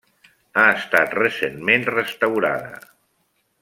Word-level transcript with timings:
Ha 0.61 0.63
estat 0.77 1.13
recentment 1.19 1.87
restaurada. 1.99 2.85